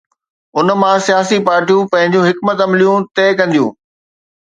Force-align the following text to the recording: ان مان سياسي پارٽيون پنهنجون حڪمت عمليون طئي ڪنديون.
ان 0.59 0.67
مان 0.81 0.97
سياسي 1.09 1.37
پارٽيون 1.51 1.89
پنهنجون 1.93 2.27
حڪمت 2.31 2.57
عمليون 2.67 3.09
طئي 3.17 3.33
ڪنديون. 3.43 3.73